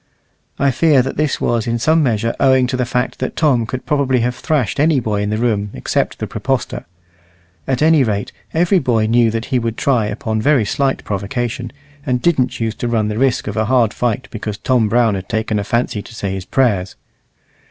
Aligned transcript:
I 0.57 0.71
fear 0.71 1.03
that 1.03 1.15
this 1.15 1.39
was 1.39 1.67
in 1.67 1.77
some 1.77 2.01
measure 2.01 2.33
owing 2.39 2.65
to 2.65 2.75
the 2.75 2.87
fact 2.87 3.19
that 3.19 3.35
Tom 3.35 3.67
could 3.67 3.85
probably 3.85 4.21
have 4.21 4.33
thrashed 4.33 4.79
any 4.79 4.99
boy 4.99 5.21
in 5.21 5.29
the 5.29 5.37
room 5.37 5.69
except 5.75 6.17
the 6.17 6.25
praepostor; 6.25 6.85
at 7.67 7.83
any 7.83 8.03
rate, 8.03 8.31
every 8.51 8.79
boy 8.79 9.05
knew 9.05 9.29
that 9.29 9.45
he 9.53 9.59
would 9.59 9.77
try 9.77 10.07
upon 10.07 10.41
very 10.41 10.65
slight 10.65 11.03
provocation, 11.03 11.71
and 12.03 12.19
didn't 12.19 12.47
choose 12.47 12.73
to 12.73 12.87
run 12.87 13.09
the 13.09 13.19
risk 13.19 13.45
of 13.45 13.55
a 13.55 13.65
hard 13.65 13.93
fight 13.93 14.27
because 14.31 14.57
Tom 14.57 14.89
Brown 14.89 15.13
had 15.13 15.29
taken 15.29 15.59
a 15.59 15.63
fancy 15.63 16.01
to 16.01 16.15
say 16.15 16.31
his 16.33 16.45
prayers. 16.45 16.95